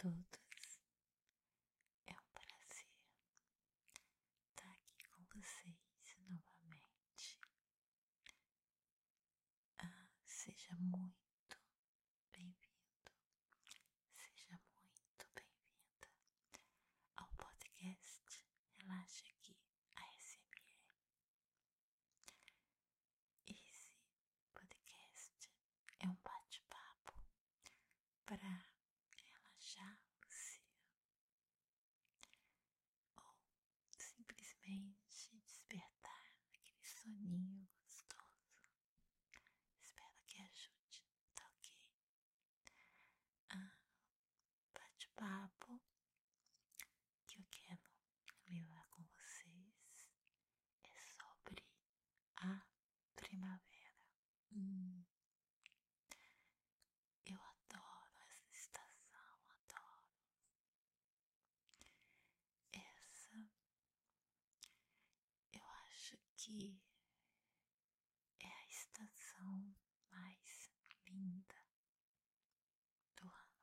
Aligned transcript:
todos, 0.00 0.80
é 2.06 2.12
um 2.12 2.30
prazer 2.32 2.86
estar 4.48 4.70
aqui 4.72 5.04
com 5.10 5.22
vocês 5.38 6.16
novamente. 6.26 7.38
Ah, 9.78 10.08
seja 10.24 10.74
muito 10.76 11.58
bem-vindo, 12.32 13.12
seja 14.16 14.58
muito 14.72 15.26
bem-vinda 15.34 16.08
ao 17.16 17.28
podcast 17.36 18.42
Relaxa 18.78 19.28
Aqui 19.28 19.56
ASMR. 19.96 20.80
Esse 23.46 23.90
podcast 24.54 25.50
é 25.98 26.08
um 26.08 26.16
bate-papo 26.24 27.14
para 28.24 28.64
relaxar 29.16 29.98
você 30.22 30.60
ou 33.16 33.34
simplesmente 33.98 35.36
despertar 35.46 36.24
aquele 36.48 36.84
soninho 36.84 37.68
gostoso. 37.84 38.64
Espero 39.80 40.14
que 40.26 40.40
ajude, 40.40 41.04
tá 41.34 41.44
ok? 41.56 41.78
Ah, 43.50 43.76
bate-papo 44.74 45.80
que 47.26 47.38
eu 47.40 47.46
quero 47.50 47.90
levar 48.48 48.86
com 48.90 49.02
vocês 49.04 50.10
é 50.84 50.94
sobre 50.94 51.64
a 52.36 52.62
primavera. 53.16 53.94
Hum, 54.52 55.04
eu 57.26 57.38
adoro 57.40 58.14
essa 58.20 58.52
estação, 58.52 59.38
adoro. 59.48 60.04
Essa 62.72 63.36
eu 65.52 65.62
acho 65.86 66.16
que 66.50 66.82
é 68.40 68.46
a 68.46 68.66
estação 68.66 69.76
mais 70.10 70.72
linda 71.06 71.54
do 73.16 73.24
ano. 73.24 73.62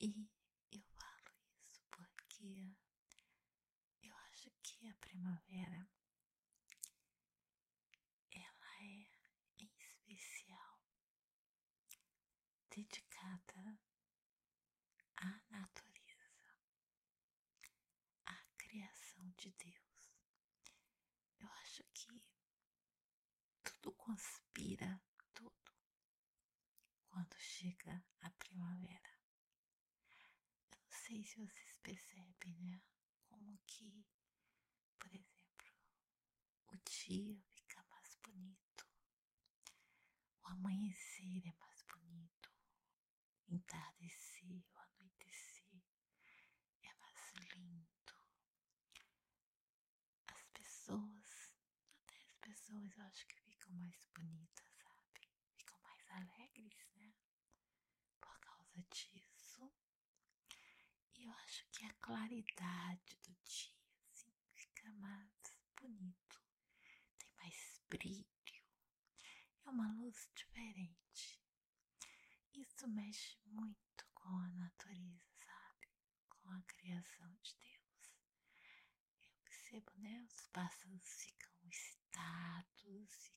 E 0.00 0.28
eu 0.72 0.82
falo 0.82 1.32
isso 1.70 1.82
porque 1.90 2.76
eu 4.02 4.14
acho 4.28 4.50
que 4.62 4.86
a 4.88 4.94
primavera 4.94 5.88
ela 8.30 8.82
é 8.82 9.08
em 9.58 9.70
especial 9.78 10.82
dedicada 12.70 13.80
à 15.16 15.40
natureza, 15.50 16.54
à 18.26 18.36
criação 18.58 19.30
de 19.38 19.50
Deus. 19.52 19.84
Eu 21.38 21.48
acho 21.62 21.84
que 21.94 22.22
tudo 23.62 23.93
conspira, 24.04 25.00
tudo, 25.32 25.72
quando 27.08 27.34
chega 27.38 28.04
a 28.20 28.30
primavera. 28.32 29.18
Eu 30.70 30.78
não 30.78 30.90
sei 30.90 31.24
se 31.24 31.38
vocês 31.38 31.74
percebem, 31.82 32.54
né? 32.60 32.82
Como 33.22 33.58
que, 33.66 34.06
por 34.98 35.08
exemplo, 35.08 35.72
o 36.68 36.76
dia 36.84 37.42
fica 37.48 37.82
mais 37.84 38.14
bonito, 38.22 38.86
o 40.42 40.48
amanhecer 40.48 41.42
é 41.46 41.52
mais 41.58 41.82
bonito, 41.84 42.52
o 43.48 43.54
entardecer, 43.54 44.62
o 44.70 44.78
anoitecer 44.80 45.82
é 46.82 46.94
mais 46.96 47.32
lindo. 47.54 48.14
As 50.26 50.44
pessoas, 50.52 51.56
até 52.02 52.16
as 52.18 52.34
pessoas 52.36 52.98
eu 52.98 53.04
acho 53.04 53.26
que 53.28 53.43
mais 53.74 54.00
bonitas, 54.14 54.66
sabe? 54.82 55.20
Ficam 55.56 55.78
mais 55.80 56.10
alegres, 56.10 56.86
né? 56.96 57.12
Por 58.20 58.38
causa 58.40 58.82
disso. 58.90 59.72
E 61.14 61.24
eu 61.24 61.30
acho 61.32 61.64
que 61.72 61.84
a 61.84 61.92
claridade 61.94 63.16
do 63.22 63.34
dia 63.44 63.74
assim, 64.10 64.32
fica 64.54 64.90
mais 64.92 65.56
bonito, 65.80 66.42
tem 67.18 67.30
mais 67.36 67.80
brilho, 67.88 68.26
é 69.66 69.70
uma 69.70 69.92
luz 69.94 70.28
diferente. 70.34 71.40
Isso 72.52 72.86
mexe 72.88 73.38
muito 73.46 74.06
com 74.14 74.28
a 74.28 74.48
natureza, 74.50 75.28
sabe? 75.44 75.88
Com 76.28 76.50
a 76.50 76.62
criação 76.62 77.34
de 77.42 77.54
Deus. 77.56 78.14
Eu 79.22 79.34
percebo, 79.44 79.92
né? 79.98 80.22
Os 80.28 80.46
pássaros 80.48 81.06
ficam 81.22 81.52
excitados, 81.68 83.33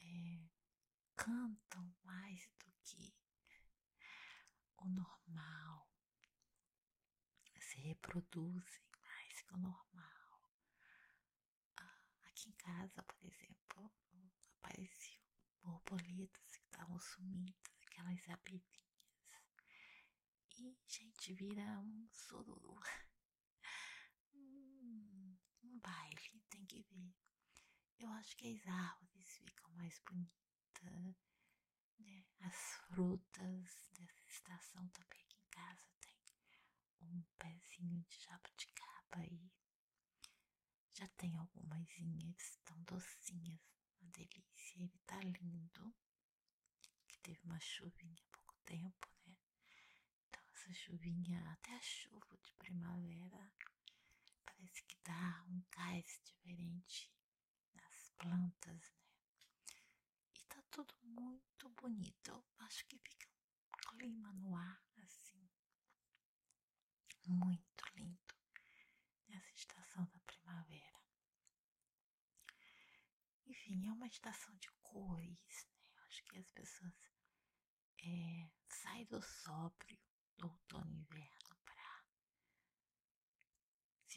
é, 0.00 0.48
cantam 1.16 1.94
mais 2.04 2.48
do 2.58 2.72
que 2.84 3.14
o 4.78 4.88
normal, 4.88 5.88
se 7.60 7.80
reproduzem 7.80 8.82
mais 9.02 9.42
que 9.42 9.54
o 9.54 9.58
normal. 9.58 10.52
Ah, 11.76 12.02
aqui 12.24 12.48
em 12.48 12.52
casa, 12.52 13.02
por 13.02 13.24
exemplo, 13.24 13.92
apareciam 14.58 15.22
borboletas 15.62 16.56
que 16.56 16.64
estavam 16.64 16.98
sumidas, 17.00 17.78
aquelas 17.86 18.28
abelhinhas. 18.28 18.88
E, 20.58 20.76
gente, 20.86 21.34
vira 21.34 21.78
um 21.80 22.08
sururu. 22.12 22.80
Um 25.78 25.80
baile, 25.80 26.42
tem 26.50 26.66
que 26.66 26.82
ver. 26.82 27.14
Eu 28.00 28.08
acho 28.14 28.36
que 28.36 28.52
as 28.52 28.66
árvores 28.66 29.30
ficam 29.38 29.70
mais 29.74 29.96
bonitas, 30.00 30.90
né? 30.90 31.14
As 32.40 32.56
frutas 32.88 33.88
dessa 33.92 34.24
estação 34.26 34.88
também 34.88 35.20
aqui 35.20 35.36
em 35.36 35.50
casa 35.50 35.84
tem 36.00 36.18
um 37.00 37.22
pezinho 37.38 38.04
de 38.08 38.18
jabuticaba 38.24 39.18
aí. 39.18 39.52
Já 40.94 41.06
tem 41.16 41.36
algumas 41.36 42.58
tão 42.64 42.82
docinhas, 42.82 43.60
uma 44.00 44.10
delícia. 44.10 44.82
Ele 44.82 44.98
tá 45.06 45.20
lindo. 45.20 45.94
Que 47.06 47.18
teve 47.20 47.40
uma 47.44 47.60
chuvinha 47.60 48.20
há 48.20 48.36
pouco 48.36 48.56
tempo, 48.64 49.08
né? 49.26 49.36
Então 50.26 50.42
essa 50.54 50.72
chuvinha, 50.72 51.40
até 51.52 51.72
a 51.72 51.80
chuva 51.80 52.36
de 52.38 52.52
primavera, 52.54 53.52
parece 54.58 54.82
que 54.84 54.96
dá 55.04 55.44
um 55.48 55.62
gás 55.70 56.20
diferente 56.24 57.12
nas 57.74 58.10
plantas, 58.18 58.92
né? 58.92 59.80
E 60.34 60.42
tá 60.48 60.60
tudo 60.70 60.94
muito 61.02 61.68
bonito. 61.70 62.30
Eu 62.30 62.44
acho 62.66 62.84
que 62.86 62.98
fica 62.98 63.28
um 63.28 63.96
clima 63.96 64.32
no 64.32 64.56
ar, 64.56 64.82
assim, 65.04 65.48
muito 67.26 67.84
lindo 67.94 68.34
nessa 69.28 69.52
estação 69.54 70.04
da 70.06 70.18
primavera. 70.20 70.98
Enfim, 73.46 73.86
é 73.86 73.92
uma 73.92 74.08
estação 74.08 74.54
de 74.56 74.70
cores, 74.82 75.68
né? 75.70 76.02
Acho 76.08 76.24
que 76.24 76.38
as 76.38 76.48
pessoas 76.48 76.92
é, 78.00 78.50
saem 78.68 79.06
do 79.06 79.22
sóbrio 79.22 79.98
do 80.36 80.46
outono 80.48 80.90
e 80.90 81.00
inverno 81.00 81.37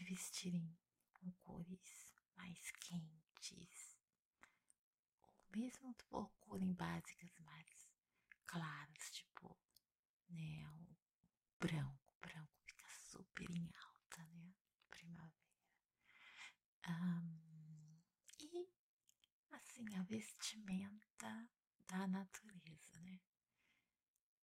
se 0.02 0.04
vestirem 0.04 0.76
com 1.14 1.32
cores 1.44 2.14
mais 2.36 2.72
quentes, 2.72 4.00
ou 5.22 5.46
mesmo 5.56 5.94
procurem 5.94 6.74
básicas 6.74 7.38
mais 7.40 7.94
claras, 8.48 9.12
tipo, 9.12 9.56
né, 10.30 10.68
o 10.68 10.98
branco, 11.60 12.16
branco 12.20 12.52
fica 12.66 12.88
super 12.90 13.50
em 13.52 13.70
alta, 13.76 14.26
né, 14.34 14.54
primavera. 14.90 15.36
Um, 16.90 18.02
e 18.40 18.68
assim, 19.52 19.96
a 19.96 20.02
vestimenta 20.04 21.50
da 21.88 22.08
natureza, 22.08 23.00
né, 23.02 23.20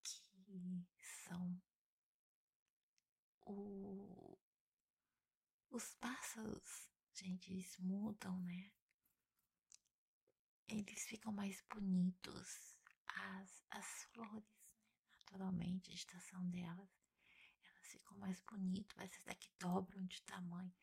que 0.04 0.86
são 1.02 1.60
o, 3.44 4.17
os 5.78 5.94
pássaros, 5.94 6.90
gente, 7.14 7.52
eles 7.52 7.78
mudam, 7.78 8.36
né? 8.40 8.72
Eles 10.66 11.06
ficam 11.06 11.32
mais 11.32 11.62
bonitos. 11.70 12.76
As, 13.06 13.64
as 13.70 14.02
flores, 14.12 14.42
né? 14.42 15.06
naturalmente, 15.20 15.92
a 15.92 15.94
estação 15.94 16.44
delas, 16.50 16.90
elas 17.64 17.86
ficam 17.92 18.18
mais 18.18 18.40
bonitas, 18.40 19.12
até 19.20 19.36
que 19.36 19.52
dobram 19.60 20.04
de 20.06 20.20
tamanho. 20.22 20.74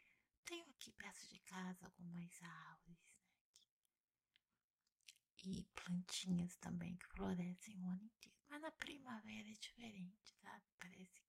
Tenho 0.46 0.70
aqui 0.70 0.94
perto 0.94 1.28
de 1.28 1.40
casa 1.42 1.86
algumas 1.86 2.42
árvores, 2.42 2.98
né? 3.20 3.68
e 5.44 5.64
plantinhas 5.76 6.56
também 6.56 6.96
que 6.96 7.08
florescem 7.08 7.78
o 7.82 7.90
ano 7.90 8.06
inteiro. 8.06 8.40
Mas 8.48 8.62
na 8.62 8.72
primavera 8.72 9.50
é 9.50 9.54
diferente, 9.56 10.34
sabe? 10.42 10.64
Parece 10.80 11.25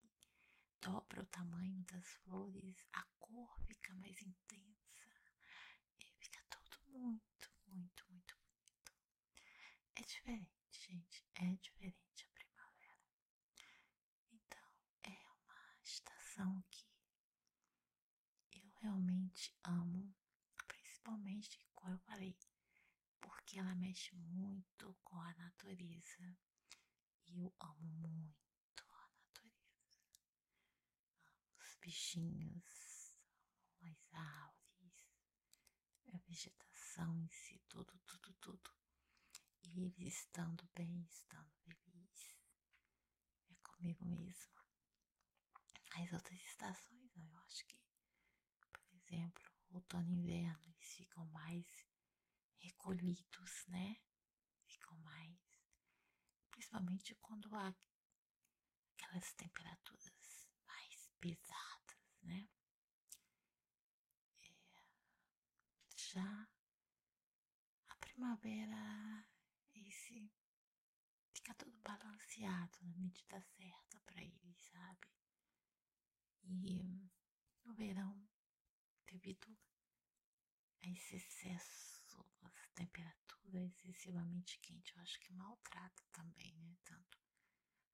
dobra 0.87 1.21
o 1.23 1.27
tamanho 1.27 1.83
das 1.91 2.06
flores, 2.23 2.87
a 2.93 3.03
cor 3.19 3.59
fica 3.67 3.93
mais 3.97 4.23
intensa 4.23 5.11
e 6.00 6.05
fica 6.21 6.41
tudo 6.49 6.79
muito, 6.93 7.50
muito, 7.67 8.05
muito 8.09 8.37
bonito. 8.38 8.93
É 9.97 10.03
diferente, 10.03 10.49
gente, 10.71 11.27
é 11.35 11.50
diferente 11.56 12.25
a 12.25 12.31
primavera. 12.35 13.00
Então, 14.33 14.71
é 15.03 15.29
uma 15.43 15.79
estação 15.83 16.62
que 16.71 16.87
eu 18.53 18.71
realmente 18.81 19.53
amo, 19.65 20.15
principalmente, 20.69 21.59
como 21.75 21.94
eu 21.94 21.99
falei, 21.99 22.37
porque 23.21 23.59
ela 23.59 23.75
mexe 23.75 24.15
muito 24.15 24.97
com 25.03 25.21
a 25.21 25.35
natureza 25.35 26.37
e 27.29 27.41
eu 27.41 27.53
amo 27.61 27.83
muito 27.83 28.85
a 28.93 29.09
natureza. 29.09 29.67
Amo 31.27 31.56
os 31.61 31.75
bichinhos, 31.87 33.15
as 33.81 34.12
árvores, 34.12 35.09
a 36.12 36.19
vegetação 36.27 37.17
em 37.17 37.29
si, 37.31 37.61
tudo, 37.69 37.97
tudo, 38.05 38.35
tudo. 38.41 38.75
E 39.62 39.85
eles 39.85 40.15
estando 40.17 40.69
bem, 40.75 41.06
estando 41.09 41.55
feliz, 41.61 42.37
é 43.49 43.55
comigo 43.62 44.05
mesmo. 44.05 44.56
As 45.94 46.12
outras 46.12 46.41
estações, 46.41 47.17
eu 47.17 47.37
acho 47.44 47.65
que, 47.67 47.79
por 48.73 48.93
exemplo, 48.93 49.44
outono 49.71 50.11
e 50.11 50.15
inverno, 50.15 50.65
eles 50.65 50.93
ficam 50.93 51.25
mais 51.27 51.87
recolhidos, 52.59 53.65
né? 53.69 53.97
Ficam 54.67 54.99
mais, 54.99 55.38
principalmente 56.50 57.15
quando 57.15 57.55
há 57.55 57.73
aquelas 58.94 59.33
temperaturas 59.35 60.49
mais 60.67 61.09
pesadas, 61.21 61.75
né? 62.26 62.49
É, 64.43 64.50
já 65.96 66.49
a 67.88 67.96
primavera, 67.96 69.26
esse 69.75 70.31
fica 71.34 71.55
tudo 71.55 71.76
balanceado 71.82 72.78
na 72.82 72.94
medida 72.96 73.40
certa 73.40 74.00
para 74.00 74.23
ele, 74.23 74.55
sabe? 74.58 75.08
E 76.44 77.11
no 77.64 77.75
verão, 77.75 78.28
devido 79.06 79.56
a 80.82 80.88
esse 80.88 81.17
excesso, 81.17 82.02
essa 82.43 82.69
temperatura 82.75 83.64
excessivamente 83.67 84.58
quente, 84.61 84.94
eu 84.94 85.02
acho 85.02 85.19
que 85.20 85.32
maltrata 85.32 86.02
também, 86.12 86.55
né? 86.58 86.76
Tanto 86.84 87.19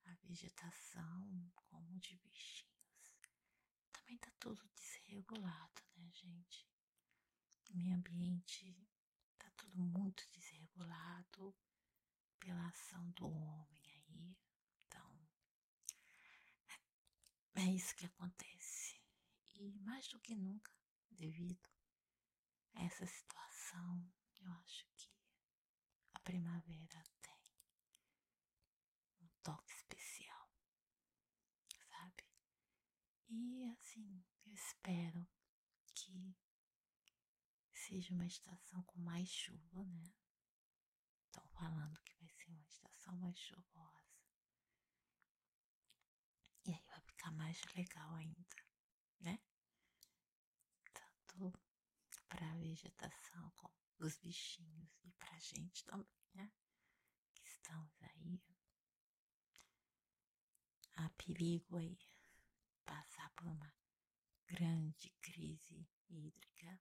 a 0.05 0.15
vegetação 0.27 1.53
como 1.55 1.99
de 1.99 2.17
bichinhos. 2.19 2.82
Tá 4.21 4.31
tudo 4.39 4.63
desregulado, 4.75 5.83
né, 5.97 6.11
gente? 6.13 6.67
Meio 7.71 7.97
ambiente 7.97 8.89
tá 9.39 9.51
tudo 9.57 9.79
muito 9.81 10.29
desregulado 10.31 11.55
pela 12.39 12.69
ação 12.69 13.11
do 13.13 13.27
homem 13.27 13.83
aí. 13.91 14.37
Então, 14.87 15.29
é 17.55 17.65
isso 17.65 17.95
que 17.97 18.07
acontece. 18.07 19.01
E 19.55 19.73
mais 19.81 20.07
do 20.09 20.21
que 20.21 20.35
nunca, 20.35 20.73
devido 21.11 21.69
a 22.75 22.83
essa 22.85 23.07
situação, 23.07 24.13
eu 24.37 24.51
acho 24.53 24.87
que 24.97 25.11
a 26.15 26.21
primavera 26.21 27.03
tem 27.21 27.39
um 29.21 29.29
toque 29.43 29.73
especial, 29.73 30.51
sabe? 31.89 32.25
E 33.29 33.65
espero 34.83 35.29
que 35.95 36.37
seja 37.73 38.13
uma 38.13 38.27
estação 38.27 38.83
com 38.83 38.99
mais 38.99 39.29
chuva, 39.29 39.85
né? 39.85 40.13
Estão 41.27 41.47
falando 41.51 42.01
que 42.03 42.15
vai 42.17 42.29
ser 42.31 42.51
uma 42.51 42.67
estação 42.67 43.17
mais 43.19 43.39
chuvosa. 43.39 44.03
E 46.65 46.73
aí 46.73 46.83
vai 46.89 47.01
ficar 47.01 47.31
mais 47.31 47.63
legal 47.77 48.15
ainda, 48.17 48.57
né? 49.21 49.39
Tanto 50.93 51.53
para 52.29 52.51
a 52.51 52.57
vegetação 52.57 53.53
como 53.53 53.75
os 54.01 54.17
bichinhos 54.17 54.91
e 55.05 55.13
para 55.13 55.33
a 55.37 55.39
gente 55.39 55.85
também, 55.85 56.27
né? 56.35 56.53
Que 57.35 57.47
estamos 57.47 58.03
aí. 58.03 58.43
Há 60.97 61.09
perigo 61.11 61.77
aí 61.77 61.99
passar 62.85 63.31
por 63.31 63.47
uma 63.47 63.82
grande 64.53 65.09
crise 65.23 65.89
hídrica. 66.11 66.81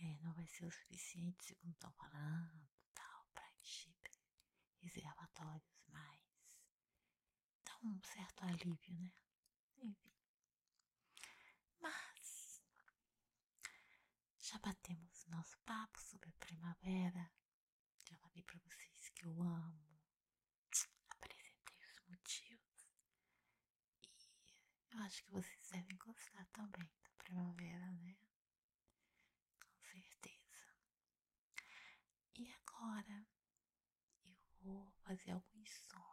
É, 0.00 0.18
não 0.18 0.32
vai 0.32 0.46
ser 0.48 0.66
o 0.66 0.70
suficiente, 0.70 1.44
segundo 1.44 1.74
estão 1.74 1.92
falando, 1.92 2.68
tal, 2.92 3.26
para 3.32 3.48
encher 3.60 3.94
reservatórios 4.80 5.84
mais. 5.88 6.20
Dá 7.64 7.76
um 7.84 8.00
certo 8.02 8.42
alívio, 8.42 8.98
né? 8.98 9.12
Enfim. 9.78 10.12
Mas 11.80 12.62
já 14.38 14.58
batemos 14.58 15.26
nosso 15.26 15.56
papo 15.60 16.00
sobre 16.00 16.30
a 16.30 16.44
primavera. 16.44 17.30
Já 18.08 18.16
falei 18.16 18.42
para 18.42 18.58
vocês 18.58 19.08
que 19.10 19.24
eu 19.24 19.42
amo. 19.42 20.00
Apresentei 21.10 21.78
os 21.86 22.00
motivos. 22.08 22.88
E 24.88 24.96
eu 24.96 24.99
acho 25.10 25.24
que 25.24 25.32
vocês 25.32 25.68
devem 25.72 25.96
gostar 25.96 26.46
também 26.52 26.88
da 27.02 27.10
primavera, 27.24 27.90
né? 27.94 28.16
Com 29.58 29.76
certeza. 29.80 30.76
E 32.36 32.48
agora 32.52 33.26
eu 34.24 34.36
vou 34.62 34.92
fazer 35.02 35.32
alguns 35.32 35.68
sons, 35.68 36.09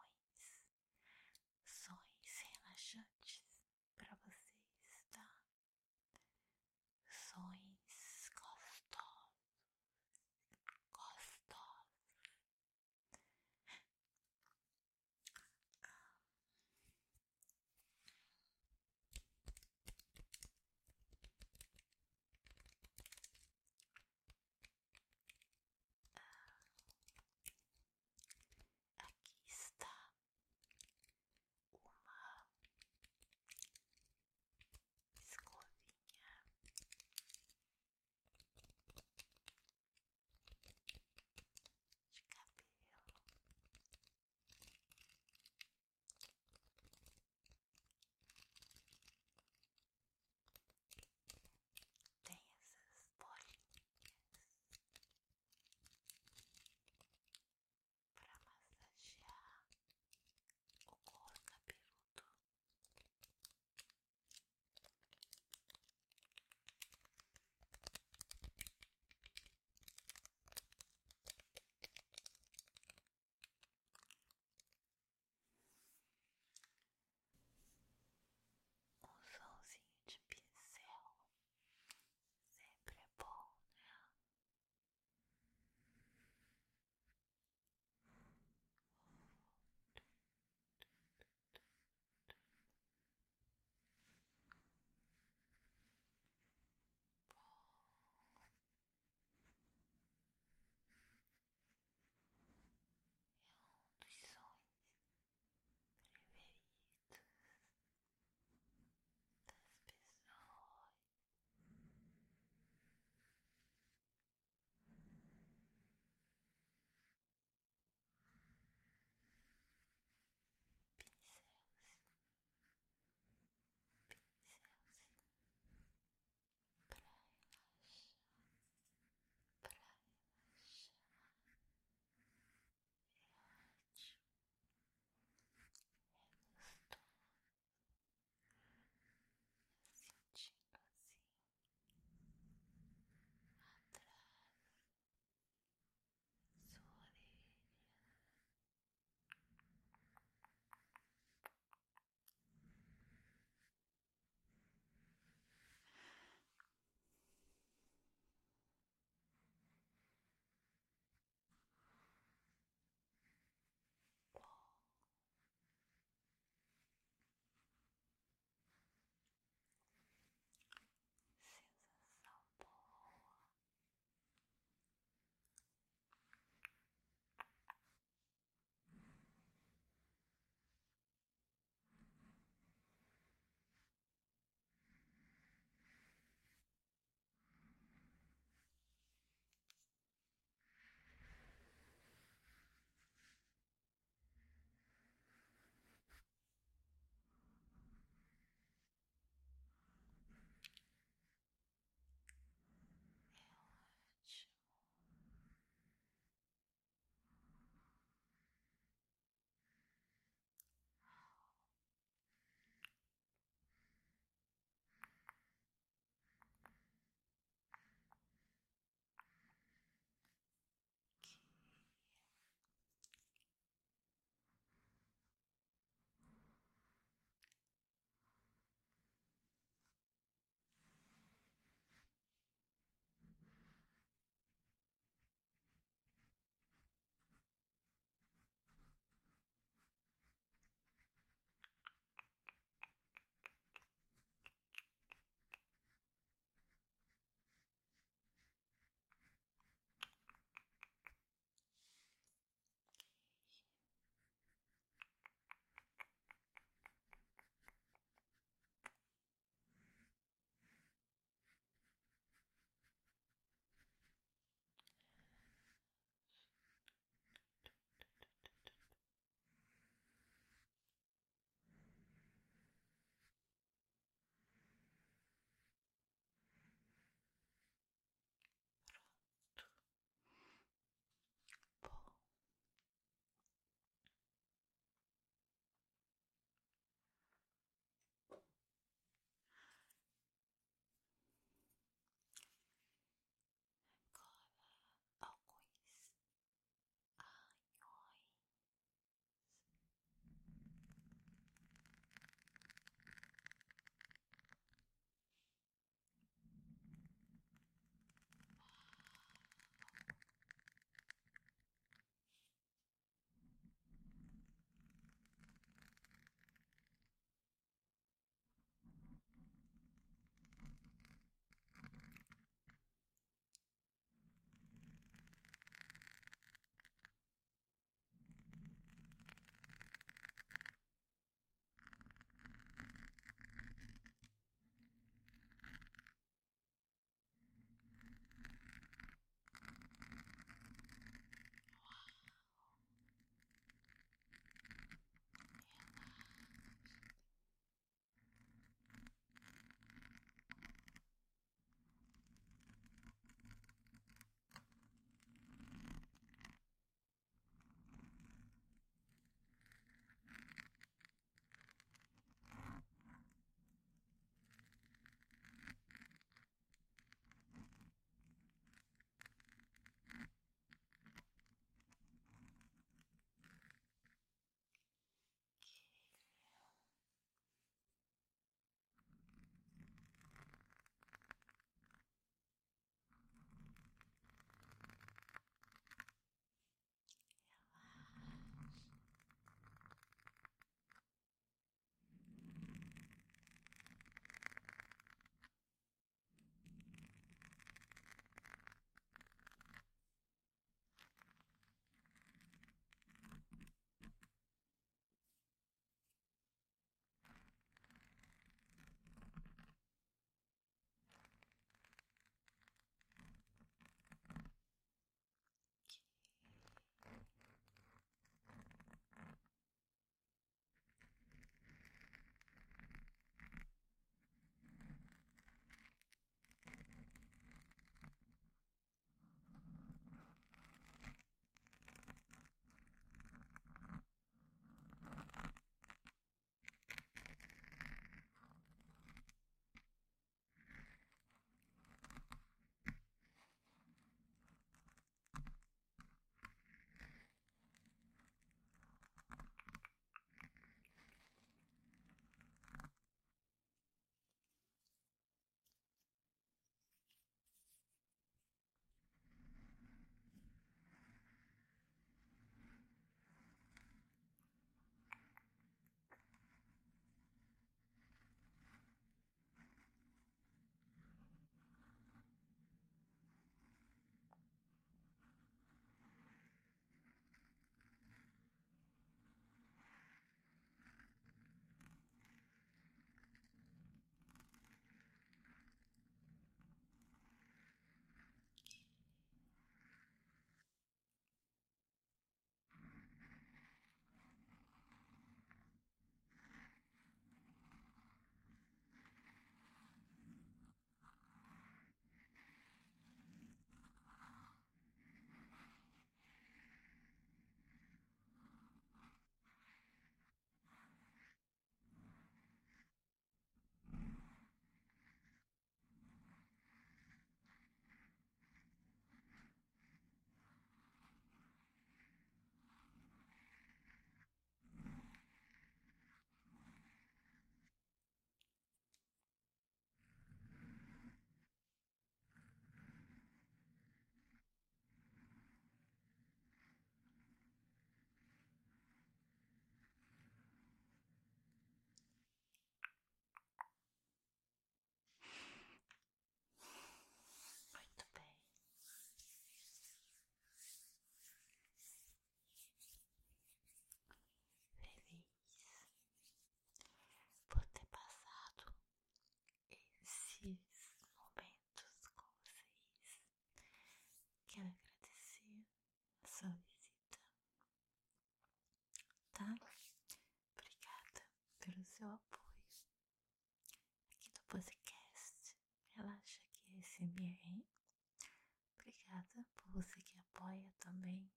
Também, 580.79 581.29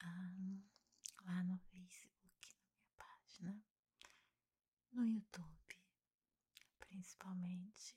ah, 0.00 0.30
lá 1.24 1.42
no 1.44 1.58
Facebook, 1.58 2.48
na 2.56 2.66
minha 2.72 2.88
página, 2.98 3.64
no 4.92 5.06
YouTube, 5.06 5.76
principalmente. 6.80 7.96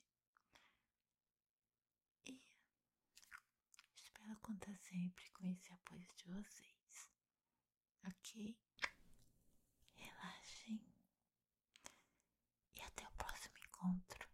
E 2.25 2.39
espero 3.95 4.35
contar 4.41 4.75
sempre 4.79 5.29
com 5.31 5.45
esse 5.47 5.71
apoio 5.71 6.07
de 6.15 6.25
vocês, 6.25 7.09
ok? 8.05 8.57
Relaxem 9.95 10.81
e 12.75 12.81
até 12.81 13.07
o 13.07 13.11
próximo 13.11 13.57
encontro 13.57 14.27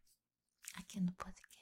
aqui 0.76 0.99
no 0.99 1.12
podcast. 1.13 1.53